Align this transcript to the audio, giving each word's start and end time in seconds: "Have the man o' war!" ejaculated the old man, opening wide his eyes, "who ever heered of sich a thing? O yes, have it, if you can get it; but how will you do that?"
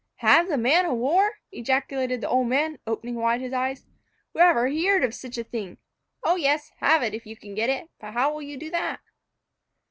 "Have 0.15 0.47
the 0.49 0.57
man 0.57 0.87
o' 0.87 0.95
war!" 0.95 1.35
ejaculated 1.51 2.21
the 2.21 2.27
old 2.27 2.47
man, 2.47 2.79
opening 2.87 3.13
wide 3.17 3.39
his 3.39 3.53
eyes, 3.53 3.85
"who 4.33 4.39
ever 4.39 4.65
heered 4.67 5.03
of 5.03 5.13
sich 5.13 5.37
a 5.37 5.43
thing? 5.43 5.77
O 6.23 6.37
yes, 6.37 6.71
have 6.79 7.03
it, 7.03 7.13
if 7.13 7.27
you 7.27 7.35
can 7.37 7.53
get 7.53 7.69
it; 7.69 7.87
but 7.99 8.13
how 8.13 8.33
will 8.33 8.41
you 8.41 8.57
do 8.57 8.71
that?" 8.71 8.99